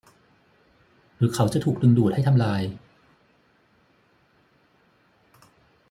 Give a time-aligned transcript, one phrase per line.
[1.17, 2.61] หรือเขาจะถูกดึงดูดให้ทำลาย